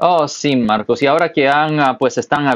Oh, 0.00 0.28
sí, 0.28 0.54
Marcos. 0.54 1.02
Y 1.02 1.06
ahora 1.06 1.32
que 1.32 1.48
han, 1.48 1.80
ah, 1.80 1.98
pues 1.98 2.18
están, 2.18 2.46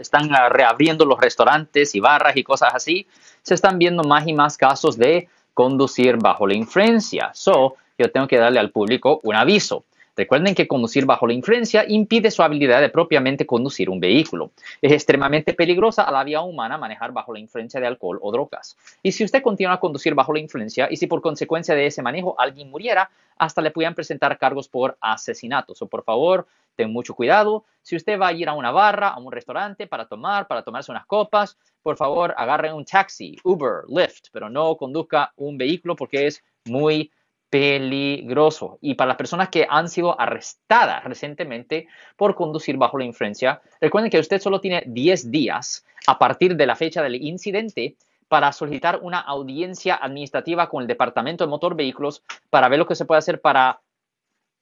están 0.00 0.34
ah, 0.34 0.48
reabriendo 0.48 1.04
los 1.04 1.20
restaurantes 1.20 1.94
y 1.94 2.00
barras 2.00 2.36
y 2.36 2.42
cosas 2.42 2.74
así, 2.74 3.06
se 3.40 3.54
están 3.54 3.78
viendo 3.78 4.02
más 4.02 4.26
y 4.26 4.32
más 4.32 4.56
casos 4.56 4.98
de 4.98 5.28
conducir 5.54 6.16
bajo 6.16 6.44
la 6.44 6.54
influencia. 6.54 7.30
So, 7.34 7.76
yo 7.96 8.10
tengo 8.10 8.26
que 8.26 8.36
darle 8.36 8.58
al 8.58 8.70
público 8.70 9.20
un 9.22 9.36
aviso. 9.36 9.84
Recuerden 10.14 10.54
que 10.54 10.68
conducir 10.68 11.06
bajo 11.06 11.26
la 11.26 11.32
influencia 11.32 11.84
impide 11.88 12.30
su 12.30 12.42
habilidad 12.42 12.82
de 12.82 12.90
propiamente 12.90 13.46
conducir 13.46 13.88
un 13.88 13.98
vehículo. 13.98 14.50
Es 14.82 14.92
extremadamente 14.92 15.54
peligrosa 15.54 16.02
a 16.02 16.12
la 16.12 16.22
vía 16.22 16.42
humana 16.42 16.76
manejar 16.76 17.12
bajo 17.12 17.32
la 17.32 17.38
influencia 17.38 17.80
de 17.80 17.86
alcohol 17.86 18.18
o 18.20 18.30
drogas. 18.30 18.76
Y 19.02 19.12
si 19.12 19.24
usted 19.24 19.42
continúa 19.42 19.74
a 19.74 19.80
conducir 19.80 20.14
bajo 20.14 20.34
la 20.34 20.40
influencia 20.40 20.88
y 20.90 20.96
si 20.96 21.06
por 21.06 21.22
consecuencia 21.22 21.74
de 21.74 21.86
ese 21.86 22.02
manejo 22.02 22.34
alguien 22.38 22.70
muriera, 22.70 23.10
hasta 23.38 23.62
le 23.62 23.70
pueden 23.70 23.94
presentar 23.94 24.36
cargos 24.36 24.68
por 24.68 24.98
asesinato. 25.00 25.74
So, 25.74 25.86
por 25.86 26.04
favor, 26.04 26.46
ten 26.76 26.92
mucho 26.92 27.14
cuidado. 27.14 27.64
Si 27.80 27.96
usted 27.96 28.20
va 28.20 28.28
a 28.28 28.32
ir 28.32 28.48
a 28.48 28.52
una 28.52 28.70
barra, 28.70 29.08
a 29.08 29.18
un 29.18 29.32
restaurante 29.32 29.86
para 29.86 30.06
tomar, 30.06 30.46
para 30.46 30.62
tomarse 30.62 30.90
unas 30.90 31.06
copas, 31.06 31.56
por 31.82 31.96
favor, 31.96 32.34
agarre 32.36 32.72
un 32.72 32.84
taxi, 32.84 33.36
Uber, 33.44 33.84
Lyft, 33.88 34.26
pero 34.30 34.50
no 34.50 34.76
conduzca 34.76 35.32
un 35.36 35.56
vehículo 35.56 35.96
porque 35.96 36.26
es 36.26 36.44
muy 36.66 37.10
peligroso. 37.52 38.78
Y 38.80 38.94
para 38.94 39.08
las 39.08 39.18
personas 39.18 39.50
que 39.50 39.66
han 39.68 39.90
sido 39.90 40.18
arrestadas 40.18 41.04
recientemente 41.04 41.86
por 42.16 42.34
conducir 42.34 42.78
bajo 42.78 42.96
la 42.96 43.04
influencia, 43.04 43.60
recuerden 43.78 44.10
que 44.10 44.18
usted 44.18 44.40
solo 44.40 44.58
tiene 44.58 44.82
10 44.86 45.30
días 45.30 45.84
a 46.06 46.18
partir 46.18 46.56
de 46.56 46.66
la 46.66 46.76
fecha 46.76 47.02
del 47.02 47.16
incidente 47.16 47.96
para 48.26 48.52
solicitar 48.52 49.00
una 49.02 49.20
audiencia 49.20 49.96
administrativa 49.96 50.70
con 50.70 50.80
el 50.80 50.88
Departamento 50.88 51.44
de 51.44 51.50
Motor 51.50 51.76
Vehículos 51.76 52.22
para 52.48 52.70
ver 52.70 52.78
lo 52.78 52.86
que 52.86 52.94
se 52.94 53.04
puede 53.04 53.18
hacer 53.18 53.42
para 53.42 53.82